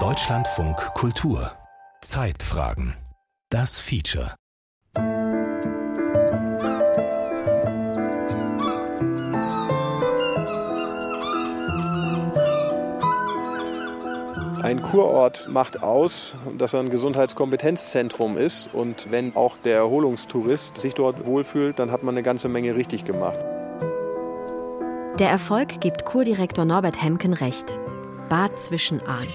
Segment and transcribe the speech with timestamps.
[0.00, 1.52] Deutschlandfunk Kultur
[2.00, 2.96] Zeitfragen
[3.48, 4.34] Das Feature
[14.64, 18.68] Ein Kurort macht aus, dass er ein Gesundheitskompetenzzentrum ist.
[18.72, 23.04] Und wenn auch der Erholungstourist sich dort wohlfühlt, dann hat man eine ganze Menge richtig
[23.04, 23.38] gemacht.
[25.18, 27.80] Der Erfolg gibt Kurdirektor Norbert Hemken recht.
[28.28, 29.26] Bad Zwischenahn.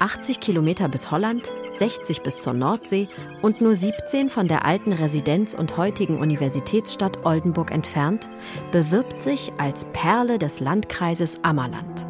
[0.00, 3.08] 80 Kilometer bis Holland, 60 bis zur Nordsee
[3.40, 8.28] und nur 17 von der alten Residenz und heutigen Universitätsstadt Oldenburg entfernt,
[8.70, 12.06] bewirbt sich als Perle des Landkreises Ammerland.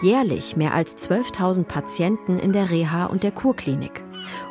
[0.00, 4.04] Jährlich mehr als 12.000 Patienten in der Reha und der Kurklinik.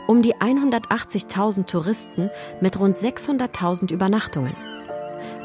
[0.07, 4.74] Um die 180.000 Touristen mit rund 600.000 Übernachtungen.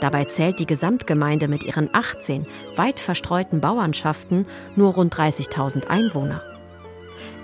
[0.01, 6.42] Dabei zählt die Gesamtgemeinde mit ihren 18 weit verstreuten Bauernschaften nur rund 30.000 Einwohner.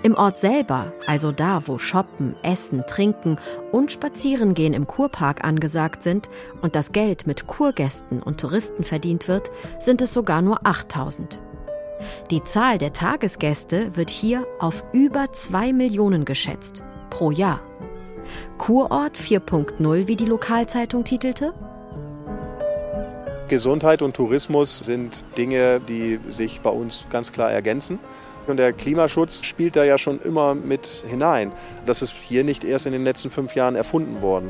[0.03, 3.37] Im Ort selber, also da, wo Shoppen, Essen, Trinken
[3.71, 6.29] und Spazierengehen im Kurpark angesagt sind
[6.61, 11.39] und das Geld mit Kurgästen und Touristen verdient wird, sind es sogar nur 8000.
[12.29, 17.61] Die Zahl der Tagesgäste wird hier auf über 2 Millionen geschätzt pro Jahr.
[18.57, 21.53] Kurort 4.0, wie die Lokalzeitung titelte?
[23.47, 27.99] Gesundheit und Tourismus sind Dinge, die sich bei uns ganz klar ergänzen.
[28.47, 31.51] Und der Klimaschutz spielt da ja schon immer mit hinein.
[31.85, 34.49] Das ist hier nicht erst in den letzten fünf Jahren erfunden worden.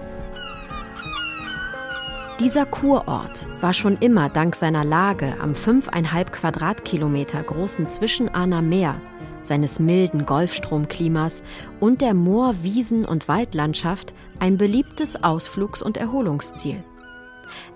[2.40, 9.02] Dieser Kurort war schon immer dank seiner Lage am 5,5 Quadratkilometer großen Zwischenahner Meer,
[9.42, 11.44] seines milden Golfstromklimas
[11.80, 16.84] und der Moor-, Wiesen- und Waldlandschaft ein beliebtes Ausflugs- und Erholungsziel.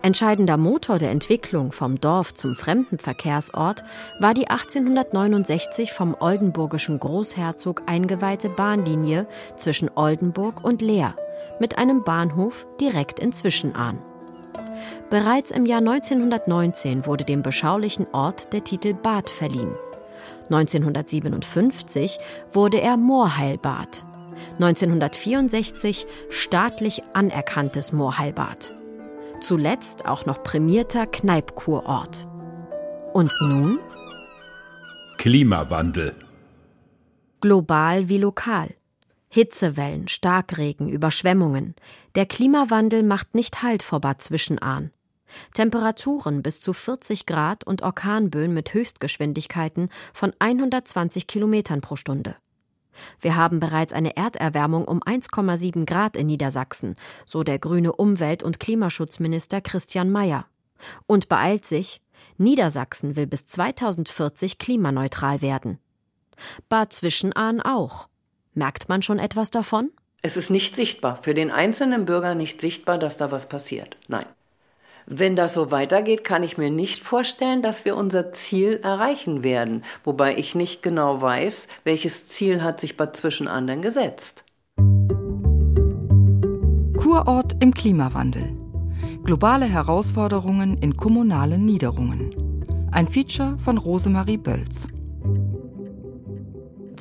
[0.01, 3.83] Entscheidender Motor der Entwicklung vom Dorf zum Fremdenverkehrsort
[4.19, 11.15] war die 1869 vom oldenburgischen Großherzog eingeweihte Bahnlinie zwischen Oldenburg und Leer
[11.59, 13.99] mit einem Bahnhof direkt in Zwischenahn.
[15.09, 19.75] Bereits im Jahr 1919 wurde dem beschaulichen Ort der Titel Bad verliehen.
[20.49, 22.19] 1957
[22.51, 24.05] wurde er Moorheilbad.
[24.59, 28.73] 1964 staatlich anerkanntes Moorheilbad.
[29.41, 32.27] Zuletzt auch noch prämierter Kneipkurort.
[33.11, 33.79] Und nun?
[35.17, 36.15] Klimawandel.
[37.41, 38.75] Global wie lokal.
[39.29, 41.73] Hitzewellen, Starkregen, Überschwemmungen.
[42.13, 44.91] Der Klimawandel macht nicht Halt vor Bad Zwischenahn.
[45.55, 52.35] Temperaturen bis zu 40 Grad und Orkanböen mit Höchstgeschwindigkeiten von 120 Kilometern pro Stunde.
[53.19, 58.59] Wir haben bereits eine Erderwärmung um 1,7 Grad in Niedersachsen, so der grüne Umwelt- und
[58.59, 60.45] Klimaschutzminister Christian Mayer.
[61.07, 62.01] Und beeilt sich,
[62.37, 65.79] Niedersachsen will bis 2040 klimaneutral werden.
[66.69, 68.07] Bad Zwischenahn auch.
[68.53, 69.91] Merkt man schon etwas davon?
[70.21, 73.97] Es ist nicht sichtbar, für den einzelnen Bürger nicht sichtbar, dass da was passiert.
[74.07, 74.25] Nein.
[75.05, 79.83] Wenn das so weitergeht, kann ich mir nicht vorstellen, dass wir unser Ziel erreichen werden,
[80.03, 84.43] wobei ich nicht genau weiß, welches Ziel hat sich Bad Zwischenahn denn gesetzt.
[86.97, 88.57] Kurort im Klimawandel.
[89.23, 92.89] Globale Herausforderungen in kommunalen Niederungen.
[92.91, 94.87] Ein Feature von Rosemarie Bölz.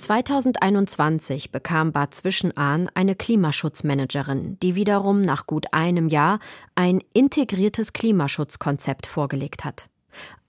[0.01, 6.39] 2021 bekam Bad Zwischenahn eine Klimaschutzmanagerin, die wiederum nach gut einem Jahr
[6.75, 9.91] ein integriertes Klimaschutzkonzept vorgelegt hat.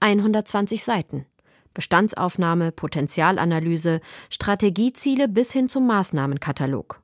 [0.00, 1.26] 120 Seiten.
[1.74, 7.00] Bestandsaufnahme, Potenzialanalyse, Strategieziele bis hin zum Maßnahmenkatalog.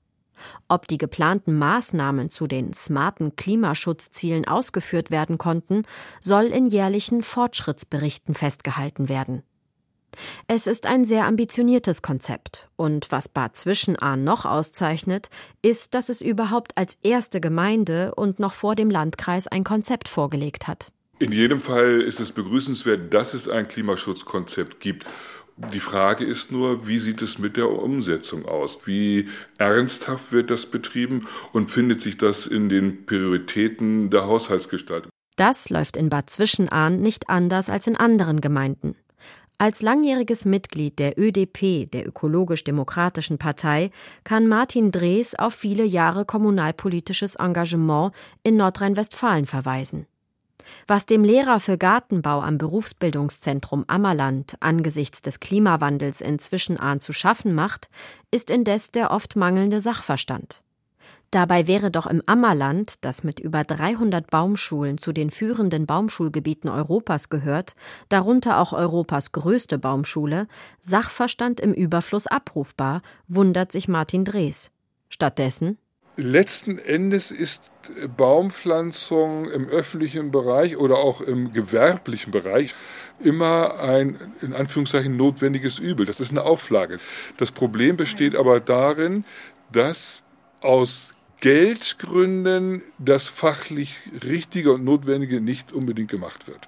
[0.69, 5.85] Ob die geplanten Maßnahmen zu den smarten Klimaschutzzielen ausgeführt werden konnten,
[6.21, 9.43] soll in jährlichen Fortschrittsberichten festgehalten werden.
[10.47, 12.69] Es ist ein sehr ambitioniertes Konzept.
[12.77, 15.31] Und was Bad Zwischenahn noch auszeichnet,
[15.63, 20.67] ist, dass es überhaupt als erste Gemeinde und noch vor dem Landkreis ein Konzept vorgelegt
[20.67, 20.93] hat.
[21.19, 25.05] In jedem Fall ist es begrüßenswert, dass es ein Klimaschutzkonzept gibt.
[25.73, 28.81] Die Frage ist nur, wie sieht es mit der Umsetzung aus?
[28.85, 29.29] Wie
[29.59, 35.11] ernsthaft wird das betrieben und findet sich das in den Prioritäten der Haushaltsgestaltung?
[35.35, 38.95] Das läuft in Bad Zwischenahn nicht anders als in anderen Gemeinden.
[39.61, 43.91] Als langjähriges Mitglied der ÖDP, der Ökologisch-Demokratischen Partei,
[44.23, 48.13] kann Martin Drees auf viele Jahre kommunalpolitisches Engagement
[48.45, 50.07] in Nordrhein-Westfalen verweisen.
[50.87, 57.53] Was dem Lehrer für Gartenbau am Berufsbildungszentrum Ammerland angesichts des Klimawandels in Zwischenahn zu schaffen
[57.53, 57.89] macht,
[58.31, 60.63] ist indes der oft mangelnde Sachverstand.
[61.31, 67.29] Dabei wäre doch im Ammerland, das mit über 300 Baumschulen zu den führenden Baumschulgebieten Europas
[67.29, 67.75] gehört,
[68.09, 70.49] darunter auch Europas größte Baumschule,
[70.81, 74.73] Sachverstand im Überfluss abrufbar, wundert sich Martin Drees.
[75.11, 75.79] Stattdessen
[76.21, 77.71] Letzten Endes ist
[78.17, 82.75] Baumpflanzung im öffentlichen Bereich oder auch im gewerblichen Bereich
[83.21, 86.07] immer ein in Anführungszeichen notwendiges Übel.
[86.07, 86.99] Das ist eine Auflage.
[87.37, 89.25] Das Problem besteht aber darin,
[89.71, 90.23] dass
[90.61, 96.67] aus Geldgründen das fachlich Richtige und Notwendige nicht unbedingt gemacht wird.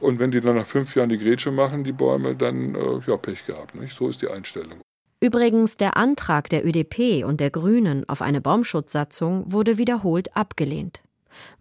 [0.00, 3.16] Und wenn die dann nach fünf Jahren die Grätsche machen, die Bäume, dann äh, ja,
[3.16, 3.74] Pech gehabt.
[3.74, 3.94] Nicht?
[3.94, 4.80] So ist die Einstellung.
[5.20, 11.02] Übrigens, der Antrag der ÖDP und der Grünen auf eine Baumschutzsatzung wurde wiederholt abgelehnt,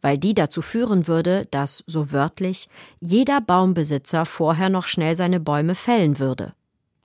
[0.01, 2.69] weil die dazu führen würde, dass, so wörtlich,
[2.99, 6.53] jeder Baumbesitzer vorher noch schnell seine Bäume fällen würde.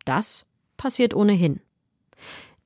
[0.04, 0.44] Das
[0.76, 1.60] passiert ohnehin.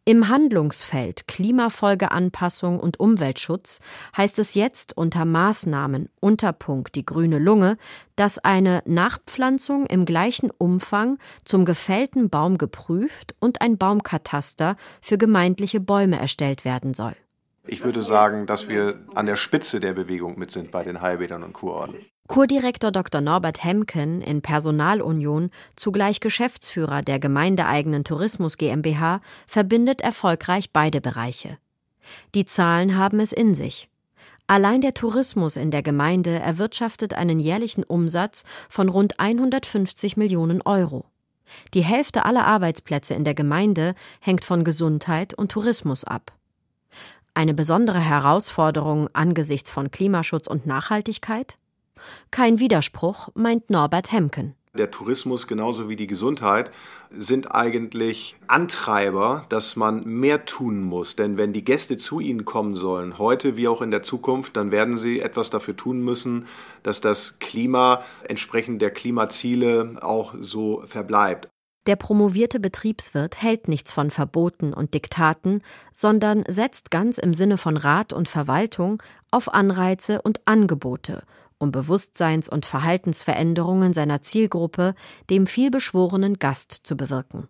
[0.06, 3.80] Im Handlungsfeld Klimafolgeanpassung und Umweltschutz
[4.14, 7.78] heißt es jetzt unter Maßnahmen Unterpunkt die grüne Lunge,
[8.14, 11.16] dass eine Nachpflanzung im gleichen Umfang
[11.46, 17.16] zum gefällten Baum geprüft und ein Baumkataster für gemeindliche Bäume erstellt werden soll.
[17.66, 21.42] Ich würde sagen, dass wir an der Spitze der Bewegung mit sind bei den Heilbädern
[21.42, 21.96] und Kurorten.
[22.26, 23.20] Kurdirektor Dr.
[23.20, 31.58] Norbert Hemken in Personalunion, zugleich Geschäftsführer der gemeindeeigenen Tourismus GmbH, verbindet erfolgreich beide Bereiche.
[32.34, 33.90] Die Zahlen haben es in sich.
[34.46, 41.04] Allein der Tourismus in der Gemeinde erwirtschaftet einen jährlichen Umsatz von rund 150 Millionen Euro.
[41.74, 46.32] Die Hälfte aller Arbeitsplätze in der Gemeinde hängt von Gesundheit und Tourismus ab.
[47.34, 51.56] Eine besondere Herausforderung angesichts von Klimaschutz und Nachhaltigkeit?
[52.30, 54.54] Kein Widerspruch, meint Norbert Hemken.
[54.76, 56.72] Der Tourismus genauso wie die Gesundheit
[57.16, 61.14] sind eigentlich Antreiber, dass man mehr tun muss.
[61.14, 64.72] Denn wenn die Gäste zu Ihnen kommen sollen, heute wie auch in der Zukunft, dann
[64.72, 66.46] werden Sie etwas dafür tun müssen,
[66.82, 71.48] dass das Klima entsprechend der Klimaziele auch so verbleibt.
[71.86, 75.62] Der promovierte Betriebswirt hält nichts von Verboten und Diktaten,
[75.92, 81.22] sondern setzt ganz im Sinne von Rat und Verwaltung auf Anreize und Angebote,
[81.64, 84.94] um Bewusstseins- und Verhaltensveränderungen seiner Zielgruppe,
[85.30, 87.48] dem vielbeschworenen Gast, zu bewirken.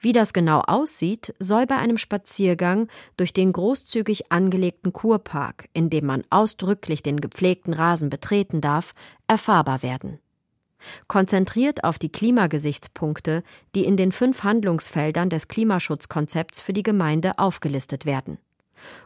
[0.00, 6.06] Wie das genau aussieht, soll bei einem Spaziergang durch den großzügig angelegten Kurpark, in dem
[6.06, 8.94] man ausdrücklich den gepflegten Rasen betreten darf,
[9.28, 10.18] erfahrbar werden
[11.08, 13.42] konzentriert auf die Klimagesichtspunkte,
[13.74, 18.38] die in den fünf Handlungsfeldern des Klimaschutzkonzepts für die Gemeinde aufgelistet werden.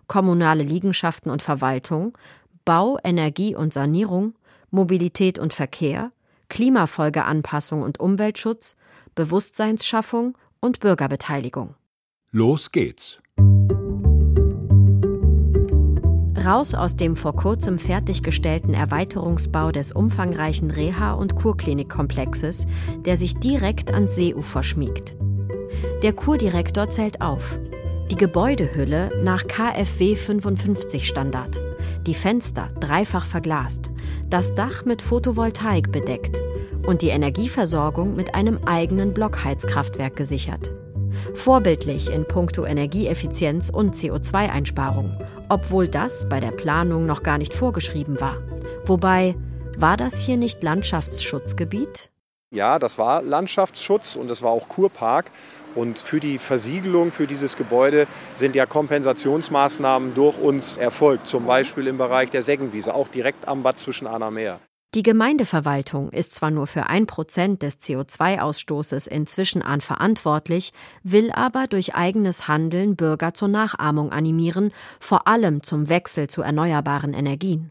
[0.08, 2.18] Kommunale Liegenschaften und Verwaltung,
[2.64, 4.34] Bau, Energie und Sanierung,
[4.70, 6.12] Mobilität und Verkehr,
[6.48, 8.76] Klimafolgeanpassung und Umweltschutz,
[9.14, 11.74] Bewusstseinsschaffung und Bürgerbeteiligung.
[12.32, 13.18] Los geht's.
[16.44, 22.66] Raus aus dem vor kurzem fertiggestellten Erweiterungsbau des umfangreichen Reha- und Kurklinikkomplexes,
[23.04, 25.16] der sich direkt ans Seeufer schmiegt.
[26.02, 27.58] Der Kurdirektor zählt auf.
[28.10, 31.62] Die Gebäudehülle nach KfW 55 Standard.
[32.08, 33.92] Die Fenster dreifach verglast.
[34.28, 36.42] Das Dach mit Photovoltaik bedeckt.
[36.84, 40.74] Und die Energieversorgung mit einem eigenen Blockheizkraftwerk gesichert.
[41.34, 45.16] Vorbildlich in puncto Energieeffizienz und CO2-Einsparung,
[45.48, 48.38] obwohl das bei der Planung noch gar nicht vorgeschrieben war.
[48.86, 49.36] Wobei,
[49.76, 52.10] war das hier nicht Landschaftsschutzgebiet?
[52.52, 55.30] Ja, das war Landschaftsschutz und es war auch Kurpark.
[55.74, 61.86] Und für die Versiegelung für dieses Gebäude sind ja Kompensationsmaßnahmen durch uns erfolgt, zum Beispiel
[61.86, 64.60] im Bereich der Seggenwiese, auch direkt am Bad zwischen Anna Meer.
[64.94, 70.72] Die Gemeindeverwaltung ist zwar nur für ein Prozent des CO2-Ausstoßes inzwischen an verantwortlich,
[71.04, 77.14] will aber durch eigenes Handeln Bürger zur Nachahmung animieren, vor allem zum Wechsel zu erneuerbaren
[77.14, 77.70] Energien.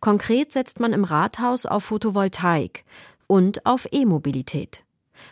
[0.00, 2.84] Konkret setzt man im Rathaus auf Photovoltaik
[3.26, 4.84] und auf E-Mobilität.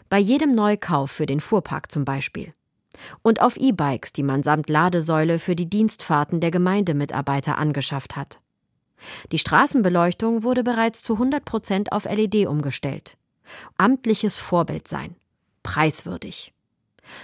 [0.09, 2.53] Bei jedem Neukauf für den Fuhrpark zum Beispiel.
[3.23, 8.41] Und auf E-Bikes, die man samt Ladesäule für die Dienstfahrten der Gemeindemitarbeiter angeschafft hat.
[9.33, 13.19] Die Straßenbeleuchtung wurde bereits zu 100 Prozent auf LED umgestellt.
[13.77, 15.17] Amtliches Vorbild sein.
[15.63, 16.53] Preiswürdig.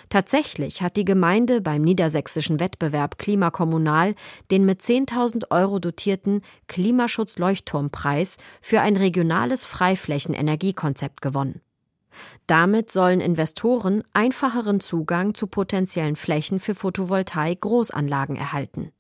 [0.09, 4.15] Tatsächlich hat die Gemeinde beim niedersächsischen Wettbewerb Klimakommunal
[4.51, 11.61] den mit 10.000 Euro dotierten Klimaschutz-Leuchtturmpreis für ein regionales Freiflächenenergiekonzept gewonnen.
[12.47, 18.93] Damit sollen Investoren einfacheren Zugang zu potenziellen Flächen für Photovoltaik-Großanlagen erhalten.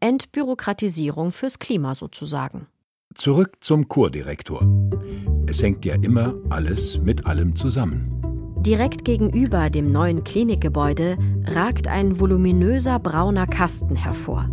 [0.00, 2.66] Entbürokratisierung fürs Klima sozusagen.
[3.14, 4.66] Zurück zum Kurdirektor.
[5.46, 8.20] Es hängt ja immer alles mit allem zusammen.
[8.58, 14.48] Direkt gegenüber dem neuen Klinikgebäude ragt ein voluminöser brauner Kasten hervor.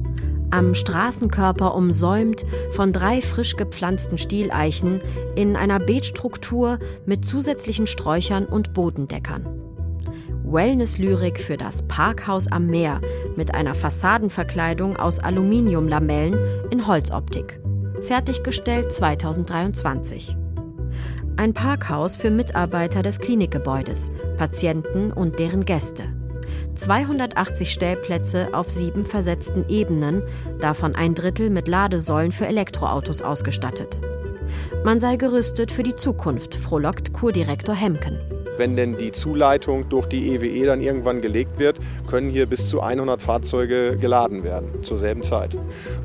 [0.51, 4.99] Am Straßenkörper umsäumt von drei frisch gepflanzten Stieleichen
[5.35, 9.47] in einer Beetstruktur mit zusätzlichen Sträuchern und Bodendeckern.
[10.43, 12.99] Wellness-Lyrik für das Parkhaus am Meer
[13.37, 16.37] mit einer Fassadenverkleidung aus Aluminiumlamellen
[16.69, 17.61] in Holzoptik.
[18.01, 20.35] Fertiggestellt 2023.
[21.37, 26.03] Ein Parkhaus für Mitarbeiter des Klinikgebäudes, Patienten und deren Gäste.
[26.75, 30.23] 280 Stellplätze auf sieben versetzten Ebenen,
[30.59, 34.01] davon ein Drittel mit Ladesäulen für Elektroautos ausgestattet.
[34.83, 38.19] Man sei gerüstet für die Zukunft, frohlockt Kurdirektor Hemken.
[38.57, 42.81] Wenn denn die Zuleitung durch die EWE dann irgendwann gelegt wird, können hier bis zu
[42.81, 45.57] 100 Fahrzeuge geladen werden zur selben Zeit.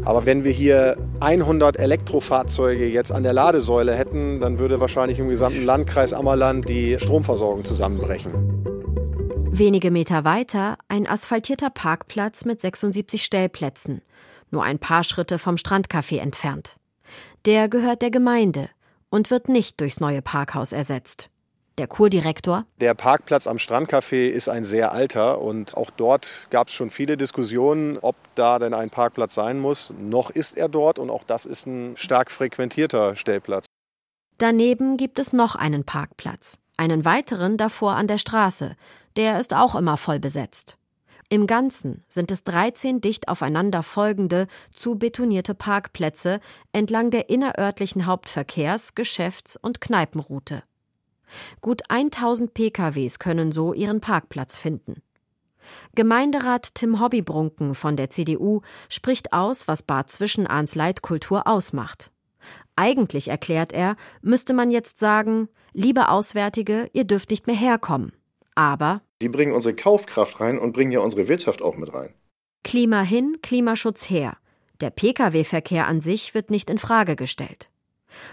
[0.04, 5.28] Aber wenn wir hier 100 Elektrofahrzeuge jetzt an der Ladesäule hätten, dann würde wahrscheinlich im
[5.28, 8.55] gesamten Landkreis Ammerland die Stromversorgung zusammenbrechen.
[9.58, 14.02] Wenige Meter weiter ein asphaltierter Parkplatz mit 76 Stellplätzen,
[14.50, 16.76] nur ein paar Schritte vom Strandcafé entfernt.
[17.46, 18.68] Der gehört der Gemeinde
[19.08, 21.30] und wird nicht durchs neue Parkhaus ersetzt.
[21.78, 22.66] Der Kurdirektor.
[22.82, 27.16] Der Parkplatz am Strandcafé ist ein sehr alter und auch dort gab es schon viele
[27.16, 29.90] Diskussionen, ob da denn ein Parkplatz sein muss.
[29.98, 33.64] Noch ist er dort und auch das ist ein stark frequentierter Stellplatz.
[34.36, 38.76] Daneben gibt es noch einen Parkplatz, einen weiteren davor an der Straße.
[39.16, 40.76] Der ist auch immer voll besetzt.
[41.28, 46.40] Im Ganzen sind es 13 dicht aufeinander folgende, zu betonierte Parkplätze
[46.72, 50.62] entlang der innerörtlichen Hauptverkehrs-, Geschäfts- und Kneipenroute.
[51.60, 55.02] Gut 1000 PKWs können so ihren Parkplatz finden.
[55.96, 62.12] Gemeinderat Tim Hobbybrunken von der CDU spricht aus, was Bad Zwischenahns Leitkultur ausmacht.
[62.76, 68.12] Eigentlich, erklärt er, müsste man jetzt sagen, liebe Auswärtige, ihr dürft nicht mehr herkommen.
[68.56, 72.12] Aber die bringen unsere Kaufkraft rein und bringen ja unsere Wirtschaft auch mit rein.
[72.64, 74.36] Klima hin, Klimaschutz her.
[74.80, 77.70] Der Pkw-Verkehr an sich wird nicht in Frage gestellt.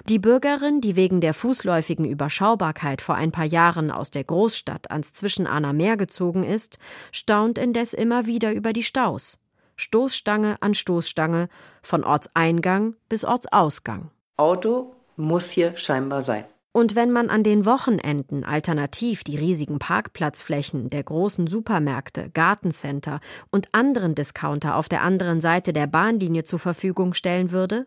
[0.08, 5.14] Die Bürgerin, die wegen der fußläufigen Überschaubarkeit vor ein paar Jahren aus der Großstadt ans
[5.14, 6.80] Zwischenahner Meer gezogen ist,
[7.12, 9.38] staunt indes immer wieder über die Staus.
[9.76, 11.50] Stoßstange an Stoßstange,
[11.82, 14.12] von Ortseingang bis Ortsausgang.
[14.38, 16.46] Auto muss hier scheinbar sein.
[16.74, 23.70] Und wenn man an den Wochenenden alternativ die riesigen Parkplatzflächen der großen Supermärkte, Gartencenter und
[23.74, 27.86] anderen Discounter auf der anderen Seite der Bahnlinie zur Verfügung stellen würde,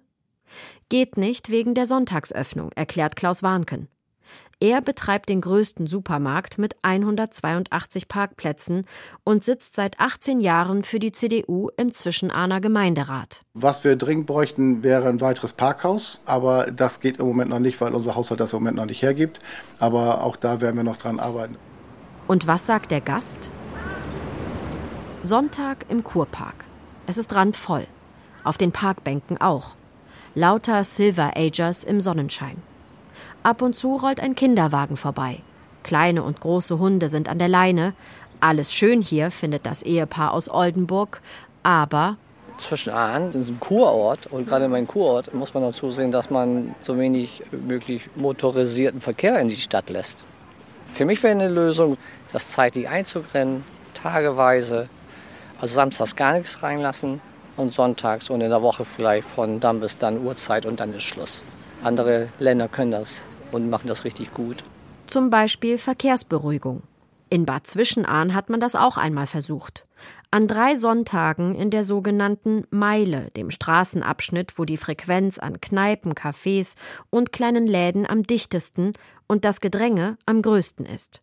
[0.89, 3.89] Geht nicht wegen der Sonntagsöffnung, erklärt Klaus Warnken.
[4.59, 8.87] Er betreibt den größten Supermarkt mit 182 Parkplätzen
[9.23, 13.43] und sitzt seit 18 Jahren für die CDU im Zwischenahner Gemeinderat.
[13.53, 16.21] Was wir dringend bräuchten, wäre ein weiteres Parkhaus.
[16.25, 19.03] Aber das geht im Moment noch nicht, weil unser Haushalt das im Moment noch nicht
[19.03, 19.41] hergibt.
[19.79, 21.57] Aber auch da werden wir noch dran arbeiten.
[22.27, 23.51] Und was sagt der Gast?
[25.21, 26.65] Sonntag im Kurpark.
[27.07, 27.87] Es ist randvoll.
[28.43, 29.75] Auf den Parkbänken auch.
[30.35, 32.63] Lauter Silver Agers im Sonnenschein.
[33.47, 35.39] Ab und zu rollt ein Kinderwagen vorbei.
[35.85, 37.95] Kleine und große Hunde sind an der Leine.
[38.41, 41.23] Alles schön hier, findet das Ehepaar aus Oldenburg.
[41.63, 42.17] Aber
[42.57, 46.29] zwischen Ahn, das ist Kurort und gerade in meinem Kurort muss man dazu sehen, dass
[46.29, 50.25] man so wenig möglich motorisierten Verkehr in die Stadt lässt.
[50.93, 51.99] Für mich wäre eine Lösung,
[52.33, 53.63] das zeitlich einzugrennen,
[53.95, 54.89] tageweise,
[55.61, 57.21] also samstags gar nichts reinlassen
[57.57, 61.05] und sonntags und in der Woche vielleicht von dann bis dann Uhrzeit und dann ist
[61.05, 61.45] Schluss.
[61.85, 63.23] Andere Länder können das
[63.53, 64.65] und machen das richtig gut.
[65.07, 66.83] Zum Beispiel Verkehrsberuhigung.
[67.29, 69.87] In Bad Zwischenahn hat man das auch einmal versucht.
[70.31, 76.77] An drei Sonntagen in der sogenannten Meile, dem Straßenabschnitt, wo die Frequenz an Kneipen, Cafés
[77.11, 78.93] und kleinen Läden am dichtesten
[79.27, 81.23] und das Gedränge am größten ist.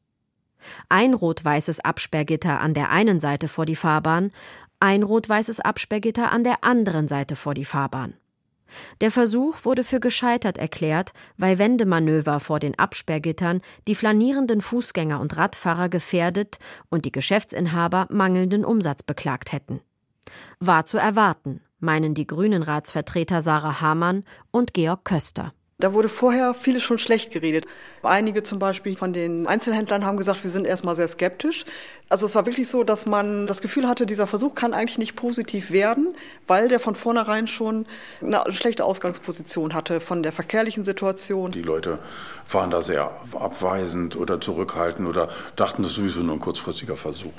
[0.89, 4.31] Ein rot-weißes Absperrgitter an der einen Seite vor die Fahrbahn,
[4.79, 8.15] ein rot-weißes Absperrgitter an der anderen Seite vor die Fahrbahn.
[9.01, 15.37] Der Versuch wurde für gescheitert erklärt, weil Wendemanöver vor den Absperrgittern die flanierenden Fußgänger und
[15.37, 19.81] Radfahrer gefährdet und die Geschäftsinhaber mangelnden Umsatz beklagt hätten.
[20.59, 25.53] War zu erwarten, meinen die Grünen Ratsvertreter Sarah Hamann und Georg Köster.
[25.83, 27.65] Da wurde vorher vieles schon schlecht geredet.
[28.03, 31.65] Einige zum Beispiel von den Einzelhändlern haben gesagt, wir sind erstmal sehr skeptisch.
[32.07, 35.17] Also es war wirklich so, dass man das Gefühl hatte, dieser Versuch kann eigentlich nicht
[35.17, 36.15] positiv werden,
[36.47, 37.85] weil der von vornherein schon
[38.21, 41.51] eine schlechte Ausgangsposition hatte von der verkehrlichen Situation.
[41.51, 41.99] Die Leute
[42.49, 47.33] waren da sehr abweisend oder zurückhaltend oder dachten, das ist sowieso nur ein kurzfristiger Versuch.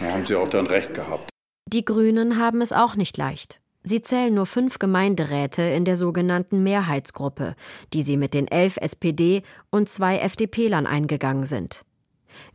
[0.00, 1.28] Da haben sie auch dann recht gehabt.
[1.72, 3.60] Die Grünen haben es auch nicht leicht.
[3.82, 7.54] Sie zählen nur fünf Gemeinderäte in der sogenannten Mehrheitsgruppe,
[7.94, 11.84] die sie mit den elf SPD und zwei FDP-Lern eingegangen sind.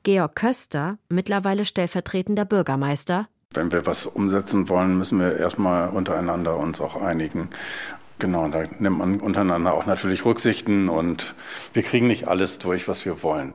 [0.03, 3.27] Georg Köster, mittlerweile stellvertretender Bürgermeister.
[3.53, 7.50] Wenn wir was umsetzen wollen, müssen wir erstmal untereinander uns auch einigen.
[8.20, 11.36] Genau, da nimmt man untereinander auch natürlich Rücksichten und
[11.74, 13.53] wir kriegen nicht alles durch, was wir wollen.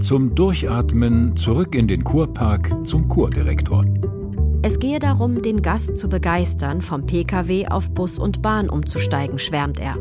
[0.00, 3.84] Zum Durchatmen zurück in den Kurpark zum Kurdirektor.
[4.64, 9.80] Es gehe darum, den Gast zu begeistern, vom Pkw auf Bus und Bahn umzusteigen, schwärmt
[9.80, 9.96] er.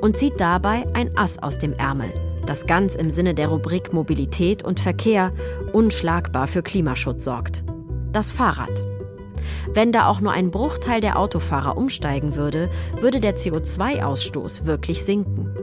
[0.00, 2.10] Und zieht dabei ein Ass aus dem Ärmel,
[2.46, 5.32] das ganz im Sinne der Rubrik Mobilität und Verkehr
[5.74, 7.62] unschlagbar für Klimaschutz sorgt.
[8.10, 8.86] Das Fahrrad.
[9.74, 15.54] Wenn da auch nur ein Bruchteil der Autofahrer umsteigen würde, würde der CO2-Ausstoß wirklich sinken.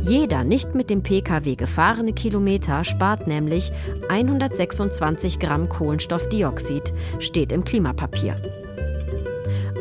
[0.00, 3.72] Jeder nicht mit dem Pkw gefahrene Kilometer spart nämlich
[4.08, 8.36] 126 Gramm Kohlenstoffdioxid, steht im Klimapapier.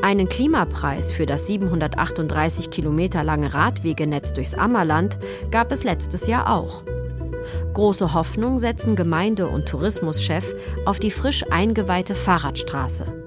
[0.02, 5.18] Einen Klimapreis für das 738 Kilometer lange Radwegenetz durchs Ammerland
[5.50, 6.84] gab es letztes Jahr auch.
[7.74, 13.23] Große Hoffnung setzen Gemeinde- und Tourismuschef auf die frisch eingeweihte Fahrradstraße.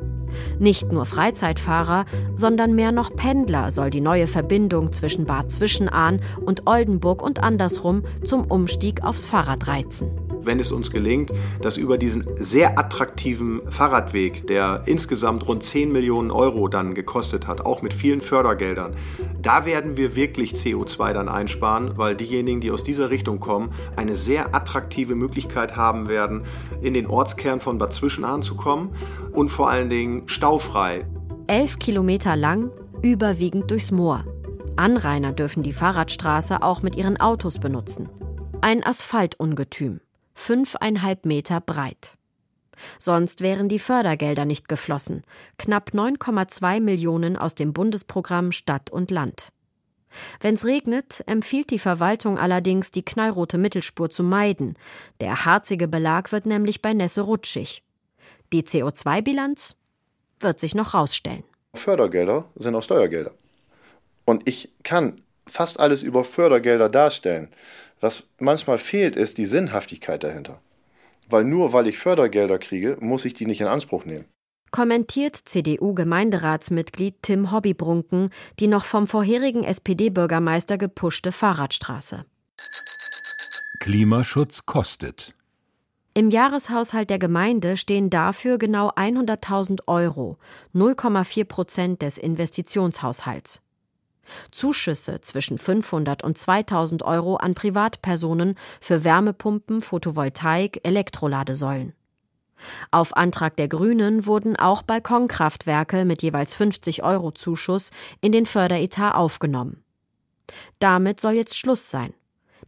[0.58, 6.66] Nicht nur Freizeitfahrer, sondern mehr noch Pendler soll die neue Verbindung zwischen Bad Zwischenahn und
[6.66, 12.24] Oldenburg und andersrum zum Umstieg aufs Fahrrad reizen wenn es uns gelingt, dass über diesen
[12.36, 18.20] sehr attraktiven Fahrradweg, der insgesamt rund 10 Millionen Euro dann gekostet hat, auch mit vielen
[18.20, 18.94] Fördergeldern,
[19.42, 24.14] da werden wir wirklich CO2 dann einsparen, weil diejenigen, die aus dieser Richtung kommen, eine
[24.14, 26.44] sehr attraktive Möglichkeit haben werden,
[26.80, 28.90] in den Ortskern von Bad Zwischenahn zu kommen
[29.32, 31.04] und vor allen Dingen staufrei.
[31.48, 32.70] Elf Kilometer lang,
[33.02, 34.24] überwiegend durchs Moor.
[34.76, 38.08] Anrainer dürfen die Fahrradstraße auch mit ihren Autos benutzen.
[38.60, 40.00] Ein Asphaltungetüm
[40.36, 42.16] fünfeinhalb Meter breit.
[42.98, 45.24] Sonst wären die Fördergelder nicht geflossen,
[45.58, 49.48] knapp 9,2 Millionen aus dem Bundesprogramm Stadt und Land.
[50.40, 54.78] Wenn's regnet, empfiehlt die Verwaltung allerdings, die knallrote Mittelspur zu meiden.
[55.20, 57.82] Der harzige Belag wird nämlich bei Nässe rutschig.
[58.52, 59.76] Die CO2-Bilanz
[60.40, 61.44] wird sich noch rausstellen.
[61.74, 63.32] Fördergelder sind auch Steuergelder.
[64.24, 67.48] Und ich kann fast alles über Fördergelder darstellen.
[68.00, 70.60] Was manchmal fehlt, ist die Sinnhaftigkeit dahinter.
[71.28, 74.26] Weil nur weil ich Fördergelder kriege, muss ich die nicht in Anspruch nehmen.
[74.70, 82.26] Kommentiert CDU-Gemeinderatsmitglied Tim Hobbybrunken die noch vom vorherigen SPD-Bürgermeister gepushte Fahrradstraße.
[83.80, 85.32] Klimaschutz kostet.
[86.12, 90.38] Im Jahreshaushalt der Gemeinde stehen dafür genau 100.000 Euro,
[90.74, 93.62] 0,4 Prozent des Investitionshaushalts.
[94.50, 101.94] Zuschüsse zwischen 500 und 2000 Euro an Privatpersonen für Wärmepumpen, Photovoltaik, Elektroladesäulen.
[102.90, 109.14] Auf Antrag der Grünen wurden auch Balkonkraftwerke mit jeweils 50 Euro Zuschuss in den Förderetat
[109.14, 109.82] aufgenommen.
[110.78, 112.14] Damit soll jetzt Schluss sein.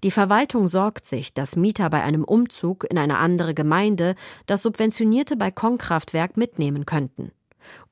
[0.05, 4.15] Die Verwaltung sorgt sich, dass Mieter bei einem Umzug in eine andere Gemeinde
[4.47, 7.33] das subventionierte Balkonkraftwerk mitnehmen könnten.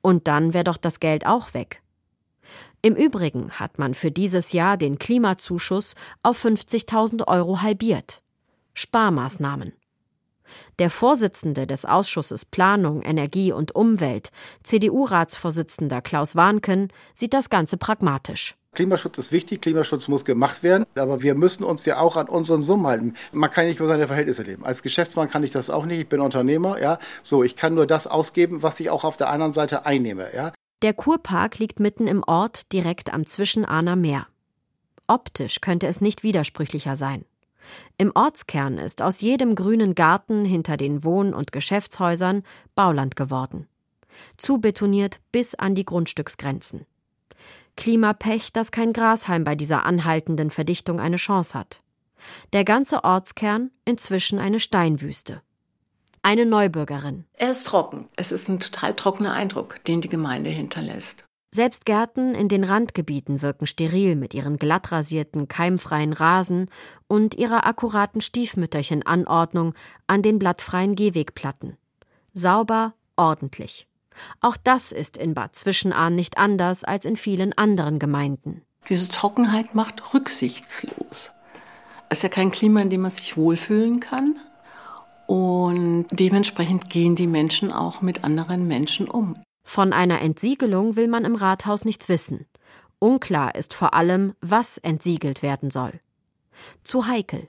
[0.02, 1.82] Und dann wäre doch das Geld auch weg.
[2.82, 8.22] Im Übrigen hat man für dieses Jahr den Klimazuschuss auf 50.000 Euro halbiert.
[8.74, 9.72] Sparmaßnahmen.
[10.78, 14.30] Der Vorsitzende des Ausschusses Planung, Energie und Umwelt,
[14.62, 18.54] CDU-Ratsvorsitzender Klaus Warnken, sieht das Ganze pragmatisch.
[18.74, 22.60] Klimaschutz ist wichtig, Klimaschutz muss gemacht werden, aber wir müssen uns ja auch an unseren
[22.60, 23.14] Summen halten.
[23.32, 24.66] Man kann nicht über seine Verhältnisse leben.
[24.66, 26.98] Als Geschäftsmann kann ich das auch nicht, ich bin Unternehmer, ja.
[27.22, 30.52] So, ich kann nur das ausgeben, was ich auch auf der anderen Seite einnehme, ja.
[30.82, 34.26] Der Kurpark liegt mitten im Ort, direkt am Zwischenahner Meer.
[35.06, 37.24] Optisch könnte es nicht widersprüchlicher sein.
[37.96, 42.42] Im Ortskern ist aus jedem grünen Garten hinter den Wohn- und Geschäftshäusern
[42.74, 43.68] Bauland geworden.
[44.36, 46.86] Zubetoniert bis an die Grundstücksgrenzen.
[47.76, 51.82] Klimapech, dass kein Grashalm bei dieser anhaltenden Verdichtung eine Chance hat.
[52.52, 55.42] Der ganze Ortskern inzwischen eine Steinwüste
[56.26, 57.24] eine Neubürgerin.
[57.34, 58.08] Er ist trocken.
[58.16, 61.22] Es ist ein total trockener Eindruck, den die Gemeinde hinterlässt.
[61.54, 66.68] Selbst Gärten in den Randgebieten wirken steril mit ihren glatt rasierten, keimfreien Rasen
[67.06, 69.74] und ihrer akkuraten Stiefmütterchen-Anordnung
[70.08, 71.76] an den blattfreien Gehwegplatten.
[72.32, 73.86] Sauber, ordentlich.
[74.40, 78.62] Auch das ist in Bad Zwischenahn nicht anders als in vielen anderen Gemeinden.
[78.88, 81.30] Diese Trockenheit macht rücksichtslos.
[82.08, 84.40] Es ist ja kein Klima, in dem man sich wohlfühlen kann.
[85.26, 89.34] Und dementsprechend gehen die Menschen auch mit anderen Menschen um.
[89.64, 92.46] Von einer Entsiegelung will man im Rathaus nichts wissen.
[92.98, 96.00] Unklar ist vor allem, was entsiegelt werden soll.
[96.84, 97.48] Zu heikel.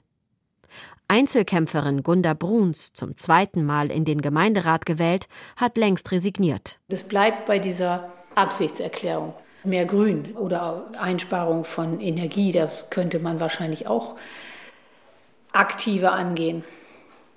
[1.06, 6.78] Einzelkämpferin Gunda Bruns, zum zweiten Mal in den Gemeinderat gewählt, hat längst resigniert.
[6.88, 9.32] Es bleibt bei dieser Absichtserklärung.
[9.64, 14.16] Mehr Grün oder Einsparung von Energie, das könnte man wahrscheinlich auch
[15.52, 16.62] aktiver angehen.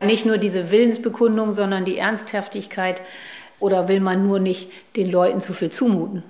[0.03, 3.01] Nicht nur diese Willensbekundung, sondern die Ernsthaftigkeit.
[3.59, 6.23] Oder will man nur nicht den Leuten zu viel zumuten?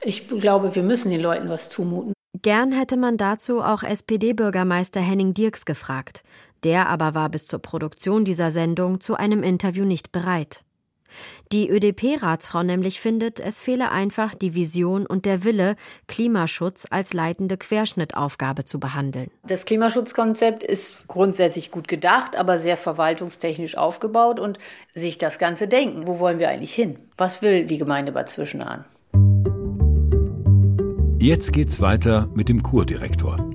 [0.00, 2.12] Ich glaube, wir müssen den Leuten was zumuten.
[2.40, 6.22] Gern hätte man dazu auch SPD-Bürgermeister Henning Dirks gefragt.
[6.64, 10.64] Der aber war bis zur Produktion dieser Sendung zu einem Interview nicht bereit.
[11.52, 15.76] Die ÖDP-Ratsfrau nämlich findet, es fehle einfach die Vision und der Wille,
[16.08, 19.30] Klimaschutz als leitende Querschnittaufgabe zu behandeln.
[19.46, 24.58] Das Klimaschutzkonzept ist grundsätzlich gut gedacht, aber sehr verwaltungstechnisch aufgebaut und
[24.94, 26.06] sich das Ganze denken.
[26.06, 26.98] Wo wollen wir eigentlich hin?
[27.16, 28.84] Was will die Gemeinde Bad Zwischenahn?
[31.18, 33.48] Jetzt geht's weiter mit dem Kurdirektor.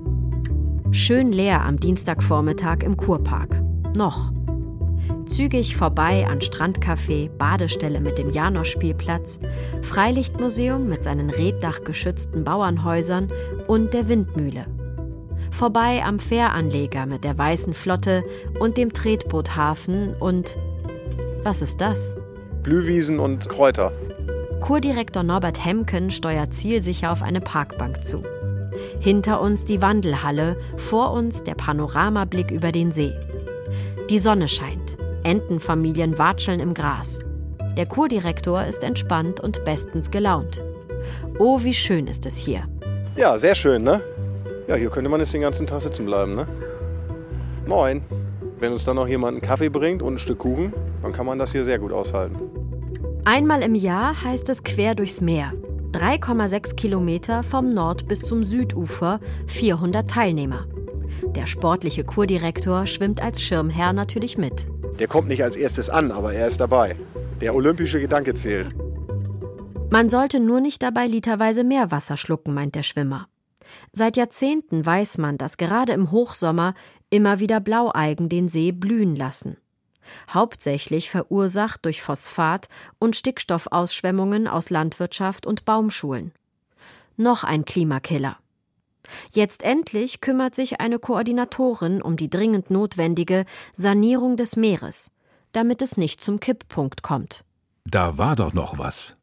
[0.90, 3.60] Schön leer am Dienstagvormittag im Kurpark.
[3.94, 4.32] Noch.
[5.26, 9.40] Zügig vorbei an Strandcafé, Badestelle mit dem Janosch-Spielplatz,
[9.82, 13.30] Freilichtmuseum mit seinen reddachgeschützten Bauernhäusern
[13.66, 14.66] und der Windmühle.
[15.50, 18.24] Vorbei am Fähranleger mit der Weißen Flotte
[18.58, 20.56] und dem Tretboothafen und
[21.42, 22.16] was ist das?
[22.62, 23.92] Blühwiesen und Kräuter.
[24.60, 28.22] Kurdirektor Norbert Hemken steuert zielsicher auf eine Parkbank zu.
[29.00, 33.12] Hinter uns die Wandelhalle, vor uns der Panoramablick über den See.
[34.10, 34.87] Die Sonne scheint.
[35.24, 37.18] Entenfamilien watscheln im Gras.
[37.76, 40.62] Der Kurdirektor ist entspannt und bestens gelaunt.
[41.38, 42.62] Oh, wie schön ist es hier.
[43.16, 44.00] Ja, sehr schön, ne?
[44.66, 46.46] Ja, hier könnte man jetzt den ganzen Tag sitzen bleiben, ne?
[47.66, 48.02] Moin.
[48.58, 51.38] Wenn uns dann noch jemand einen Kaffee bringt und ein Stück Kuchen, dann kann man
[51.38, 52.36] das hier sehr gut aushalten.
[53.24, 55.52] Einmal im Jahr heißt es quer durchs Meer.
[55.92, 60.66] 3,6 Kilometer vom Nord- bis zum Südufer, 400 Teilnehmer.
[61.34, 64.68] Der sportliche Kurdirektor schwimmt als Schirmherr natürlich mit.
[64.98, 66.96] Der kommt nicht als erstes an, aber er ist dabei.
[67.40, 68.74] Der olympische Gedanke zählt.
[69.90, 73.28] Man sollte nur nicht dabei literweise Meerwasser schlucken, meint der Schwimmer.
[73.92, 76.74] Seit Jahrzehnten weiß man, dass gerade im Hochsommer
[77.10, 79.56] immer wieder Blaualgen den See blühen lassen
[80.32, 86.32] hauptsächlich verursacht durch Phosphat- und Stickstoffausschwemmungen aus Landwirtschaft und Baumschulen.
[87.16, 88.38] Noch ein Klimakiller.
[89.32, 95.10] Jetzt endlich kümmert sich eine Koordinatorin um die dringend notwendige Sanierung des Meeres,
[95.52, 97.44] damit es nicht zum Kipppunkt kommt.
[97.84, 99.16] Da war doch noch was.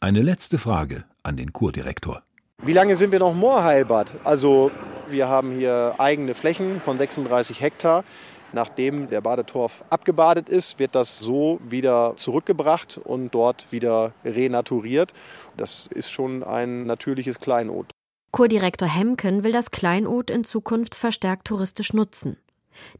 [0.00, 2.22] Eine letzte Frage an den Kurdirektor.
[2.62, 4.14] Wie lange sind wir noch Moorheilbad?
[4.24, 4.70] Also
[5.08, 8.04] wir haben hier eigene Flächen von 36 Hektar.
[8.52, 15.12] Nachdem der Badetorf abgebadet ist, wird das so wieder zurückgebracht und dort wieder renaturiert.
[15.56, 17.93] Das ist schon ein natürliches Kleinod.
[18.34, 22.36] Kurdirektor Hemken will das Kleinod in Zukunft verstärkt touristisch nutzen.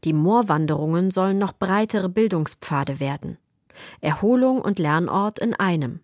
[0.05, 3.37] Die Moorwanderungen sollen noch breitere Bildungspfade werden.
[3.99, 5.99] Erholung und Lernort in einem.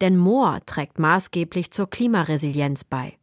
[0.00, 3.18] Denn Moor trägt maßgeblich zur Klimaresilienz bei.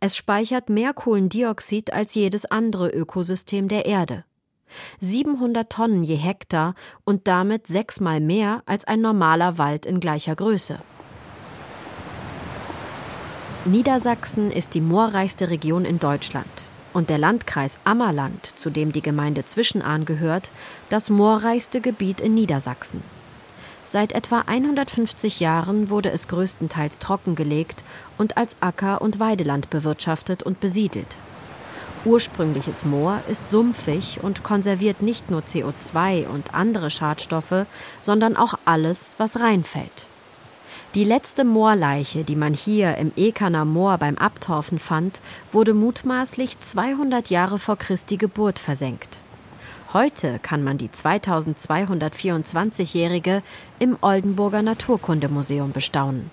[0.00, 4.24] Es speichert mehr Kohlendioxid als jedes andere Ökosystem der Erde.
[4.98, 10.80] 700 Tonnen je Hektar und damit sechsmal mehr als ein normaler Wald in gleicher Größe.
[13.64, 16.48] Niedersachsen ist die moorreichste Region in Deutschland
[16.92, 20.50] und der Landkreis Ammerland, zu dem die Gemeinde Zwischenahn gehört,
[20.88, 23.04] das moorreichste Gebiet in Niedersachsen.
[23.86, 27.84] Seit etwa 150 Jahren wurde es größtenteils trockengelegt
[28.18, 31.18] und als Acker- und Weideland bewirtschaftet und besiedelt.
[32.04, 37.66] Ursprüngliches Moor ist sumpfig und konserviert nicht nur CO2 und andere Schadstoffe,
[38.00, 40.08] sondern auch alles, was reinfällt.
[40.94, 47.30] Die letzte Moorleiche, die man hier im Ekerner Moor beim Abtorfen fand, wurde mutmaßlich 200
[47.30, 49.22] Jahre vor Christi Geburt versenkt.
[49.94, 53.42] Heute kann man die 2224-jährige
[53.78, 56.30] im Oldenburger Naturkundemuseum bestaunen.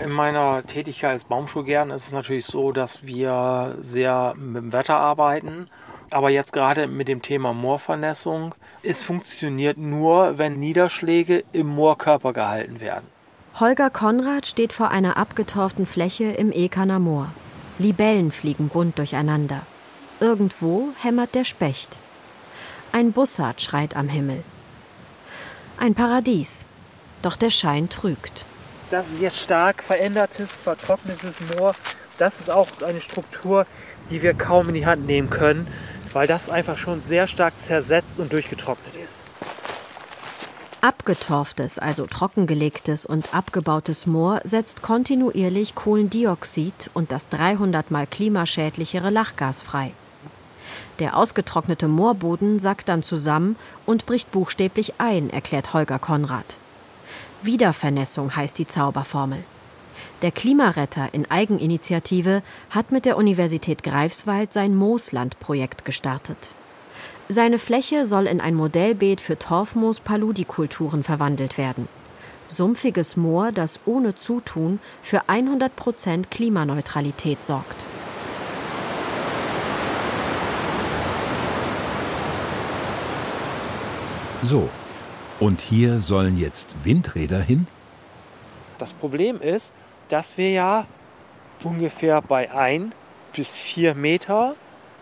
[0.00, 4.98] In meiner Tätigkeit als Baumschulgärtner ist es natürlich so, dass wir sehr mit dem Wetter
[4.98, 5.68] arbeiten.
[6.10, 12.78] Aber jetzt gerade mit dem Thema Moorvernässung, es funktioniert nur, wenn Niederschläge im Moorkörper gehalten
[12.78, 13.17] werden.
[13.54, 17.32] Holger Konrad steht vor einer abgetorften Fläche im Ekerner Moor.
[17.78, 19.62] Libellen fliegen bunt durcheinander.
[20.20, 21.96] Irgendwo hämmert der Specht.
[22.92, 24.44] Ein Bussard schreit am Himmel.
[25.76, 26.66] Ein Paradies.
[27.22, 28.44] Doch der Schein trügt.
[28.90, 31.74] Das ist jetzt stark verändertes, vertrocknetes Moor.
[32.16, 33.66] Das ist auch eine Struktur,
[34.10, 35.66] die wir kaum in die Hand nehmen können,
[36.12, 39.17] weil das einfach schon sehr stark zersetzt und durchgetrocknet ist.
[40.80, 49.60] Abgetorftes, also trockengelegtes und abgebautes Moor setzt kontinuierlich Kohlendioxid und das 300 mal klimaschädlichere Lachgas
[49.60, 49.92] frei.
[51.00, 56.56] Der ausgetrocknete Moorboden sackt dann zusammen und bricht buchstäblich ein, erklärt Holger Konrad.
[57.42, 59.42] Wiedervernässung heißt die Zauberformel.
[60.22, 66.50] Der Klimaretter in Eigeninitiative hat mit der Universität Greifswald sein Moosland-Projekt gestartet.
[67.30, 71.86] Seine Fläche soll in ein Modellbeet für Torfmoos-Paludikulturen verwandelt werden.
[72.48, 77.84] Sumpfiges Moor, das ohne Zutun für 100 Prozent Klimaneutralität sorgt.
[84.42, 84.70] So,
[85.38, 87.66] und hier sollen jetzt Windräder hin?
[88.78, 89.74] Das Problem ist,
[90.08, 90.86] dass wir ja
[91.62, 92.92] ungefähr bei ein
[93.34, 94.54] bis vier Meter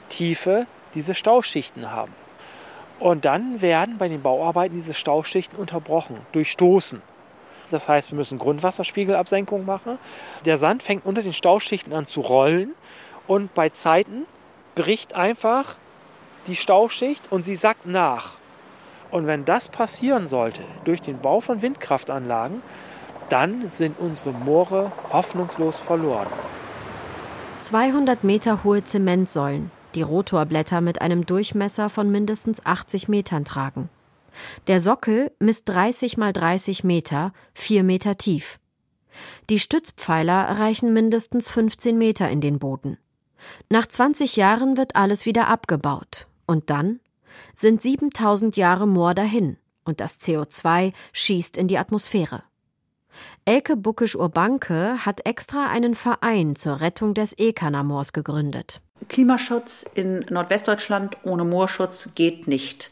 [0.09, 2.13] Tiefe diese Stauschichten haben.
[2.99, 7.03] Und dann werden bei den Bauarbeiten diese Stauschichten unterbrochen, durchstoßen.
[7.71, 9.99] Das heißt, wir müssen Grundwasserspiegelabsenkung machen.
[10.45, 12.75] Der Sand fängt unter den Stauschichten an zu rollen
[13.27, 14.25] und bei Zeiten
[14.75, 15.77] bricht einfach
[16.47, 18.35] die Stauschicht und sie sackt nach.
[19.11, 22.63] Und wenn das passieren sollte durch den Bau von Windkraftanlagen,
[23.29, 26.29] dann sind unsere Moore hoffnungslos verloren.
[27.61, 33.89] 200 Meter hohe Zementsäulen, die Rotorblätter mit einem Durchmesser von mindestens 80 Metern tragen.
[34.67, 38.61] Der Sockel misst 30 mal 30 Meter, 4 Meter tief.
[39.49, 42.99] Die Stützpfeiler reichen mindestens 15 Meter in den Boden.
[43.71, 46.27] Nach 20 Jahren wird alles wieder abgebaut.
[46.47, 47.01] Und dann
[47.55, 52.43] sind 7000 Jahre Moor dahin und das CO2 schießt in die Atmosphäre.
[53.47, 58.83] Elke Buckisch-Urbanke hat extra einen Verein zur Rettung des Ekerner-Moors gegründet.
[59.09, 62.91] Klimaschutz in Nordwestdeutschland ohne Moorschutz geht nicht.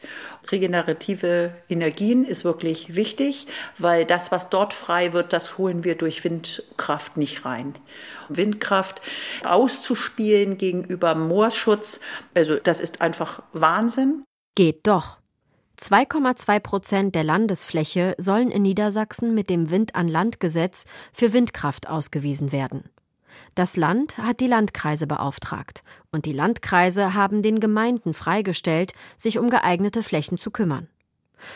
[0.50, 3.46] Regenerative Energien ist wirklich wichtig,
[3.78, 7.74] weil das, was dort frei wird, das holen wir durch Windkraft nicht rein.
[8.28, 9.00] Windkraft
[9.44, 12.00] auszuspielen gegenüber Moorschutz,
[12.34, 14.24] also das ist einfach Wahnsinn.
[14.54, 15.18] Geht doch.
[15.80, 22.84] 2,2 Prozent der Landesfläche sollen in Niedersachsen mit dem Wind-an-Land-Gesetz für Windkraft ausgewiesen werden.
[23.54, 29.50] Das Land hat die Landkreise beauftragt und die Landkreise haben den Gemeinden freigestellt, sich um
[29.50, 30.88] geeignete Flächen zu kümmern.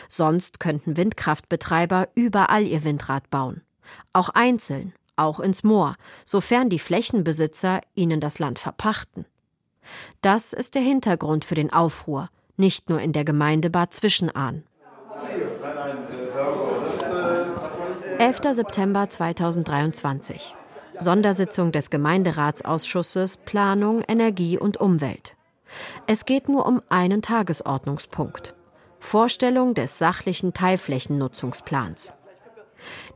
[0.07, 3.61] Sonst könnten Windkraftbetreiber überall ihr Windrad bauen.
[4.13, 9.25] Auch einzeln, auch ins Moor, sofern die Flächenbesitzer ihnen das Land verpachten.
[10.21, 14.63] Das ist der Hintergrund für den Aufruhr, nicht nur in der Gemeinde Bad Zwischenahn.
[18.19, 18.39] 11.
[18.51, 20.55] September 2023.
[21.01, 25.37] Sondersitzung des Gemeinderatsausschusses Planung, Energie und Umwelt.
[26.07, 28.53] Es geht nur um einen Tagesordnungspunkt.
[28.99, 32.13] Vorstellung des sachlichen Teilflächennutzungsplans.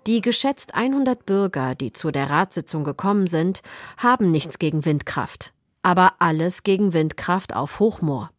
[0.08, 3.62] Die geschätzt 100 Bürger, die zu der Ratssitzung gekommen sind,
[3.98, 8.32] haben nichts gegen Windkraft, aber alles gegen Windkraft auf Hochmoor.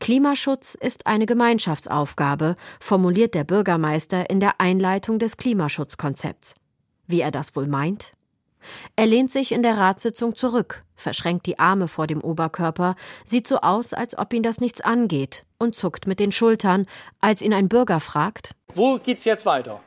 [0.00, 6.54] Klimaschutz ist eine Gemeinschaftsaufgabe, formuliert der Bürgermeister in der Einleitung des Klimaschutzkonzepts.
[7.06, 8.12] Wie er das wohl meint?
[8.96, 13.58] Er lehnt sich in der Ratssitzung zurück, verschränkt die Arme vor dem Oberkörper, sieht so
[13.58, 16.86] aus, als ob ihn das nichts angeht und zuckt mit den Schultern,
[17.20, 19.80] als ihn ein Bürger fragt: Wo geht's jetzt weiter?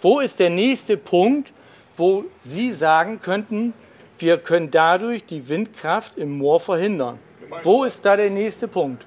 [0.00, 1.52] Wo ist der nächste Punkt,
[1.96, 3.72] wo Sie sagen könnten,
[4.18, 7.18] wir können dadurch die Windkraft im Moor verhindern?
[7.62, 9.06] Wo ist da der nächste Punkt?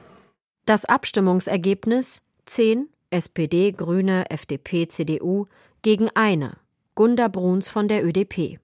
[0.65, 5.45] Das Abstimmungsergebnis 10 SPD, Grüne, FDP, CDU
[5.81, 6.57] gegen eine
[6.95, 8.59] Gunda Bruns von der ÖDP.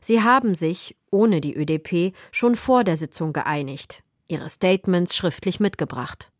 [0.00, 6.30] Sie haben sich, ohne die ÖDP, schon vor der Sitzung geeinigt, ihre Statements schriftlich mitgebracht.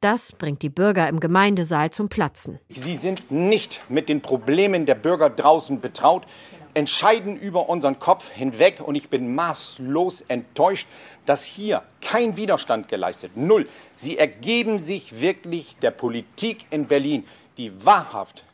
[0.00, 2.58] Das bringt die Bürger im Gemeindesaal zum Platzen.
[2.68, 6.26] Sie sind nicht mit den Problemen der Bürger draußen betraut,
[6.74, 10.88] entscheiden über unseren Kopf hinweg und ich bin maßlos enttäuscht,
[11.26, 13.32] dass hier kein Widerstand geleistet.
[13.36, 13.68] Null.
[13.94, 17.26] Sie ergeben sich wirklich der Politik in Berlin,
[17.58, 18.44] die wahrhaft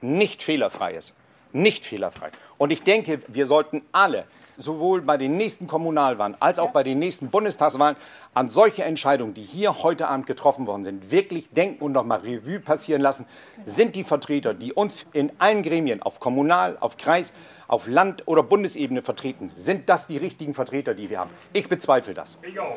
[0.00, 1.14] nicht fehlerfrei ist.
[1.56, 2.32] Nicht fehlerfrei.
[2.58, 4.26] Und ich denke, wir sollten alle
[4.58, 7.96] sowohl bei den nächsten Kommunalwahlen als auch bei den nächsten Bundestagswahlen
[8.34, 12.60] an solche Entscheidungen, die hier heute Abend getroffen worden sind, wirklich denken und nochmal Revue
[12.60, 13.24] passieren lassen.
[13.64, 17.32] Sind die Vertreter, die uns in allen Gremien, auf Kommunal, auf Kreis,
[17.68, 21.30] auf Land- oder Bundesebene vertreten, sind das die richtigen Vertreter, die wir haben?
[21.54, 22.36] Ich bezweifle das.
[22.42, 22.76] Ich auch.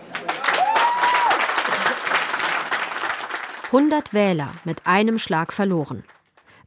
[3.74, 6.06] 100 Wähler mit einem Schlag verloren.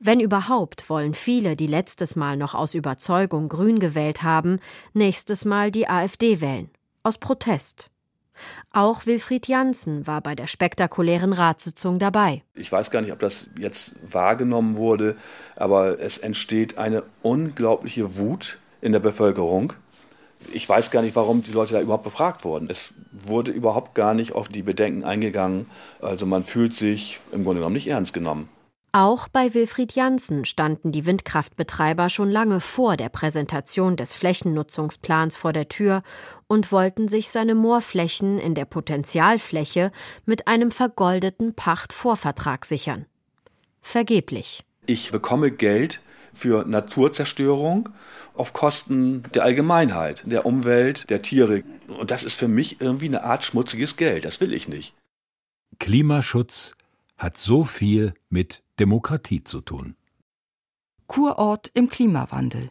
[0.05, 4.59] Wenn überhaupt, wollen viele, die letztes Mal noch aus Überzeugung Grün gewählt haben,
[4.95, 6.71] nächstes Mal die AfD wählen.
[7.05, 7.89] Aus Protest.
[8.73, 12.43] Auch Wilfried Janssen war bei der spektakulären Ratssitzung dabei.
[12.55, 15.15] Ich weiß gar nicht, ob das jetzt wahrgenommen wurde,
[15.55, 19.73] aber es entsteht eine unglaubliche Wut in der Bevölkerung.
[20.53, 22.69] Ich weiß gar nicht, warum die Leute da überhaupt befragt wurden.
[22.69, 25.71] Es wurde überhaupt gar nicht auf die Bedenken eingegangen.
[26.01, 28.49] Also man fühlt sich im Grunde genommen nicht ernst genommen.
[28.95, 35.55] Auch bei Wilfried Janssen standen die Windkraftbetreiber schon lange vor der Präsentation des Flächennutzungsplans vor
[35.55, 36.03] der Tür
[36.47, 39.93] und wollten sich seine Moorflächen in der Potenzialfläche
[40.27, 43.07] mit einem vergoldeten Pachtvorvertrag sichern.
[43.81, 44.63] Vergeblich.
[44.85, 46.03] Ich bekomme Geld
[46.35, 47.89] für Naturzerstörung
[48.35, 51.63] auf Kosten der Allgemeinheit, der Umwelt, der Tiere.
[51.89, 54.27] Und das ist für mich irgendwie eine Art schmutziges Geld.
[54.27, 54.95] Das will ich nicht.
[55.79, 56.75] Klimaschutz
[57.17, 59.97] hat so viel mit Demokratie zu tun.
[61.07, 62.71] Kurort im Klimawandel.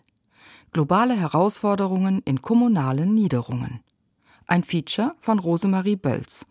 [0.71, 3.81] Globale Herausforderungen in kommunalen Niederungen.
[4.47, 6.45] Ein Feature von Rosemarie Bölz.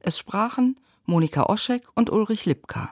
[0.00, 2.90] Es sprachen Monika Oschek und Ulrich Lipka.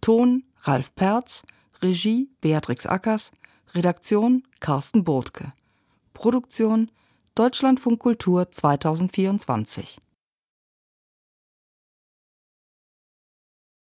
[0.00, 1.42] Ton Ralf Perz,
[1.82, 3.32] Regie Beatrix Ackers,
[3.74, 5.52] Redaktion Carsten Burtke.
[6.14, 6.90] Produktion
[7.34, 9.98] Deutschlandfunk Kultur 2024.